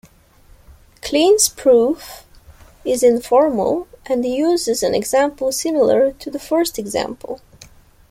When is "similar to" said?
5.51-6.31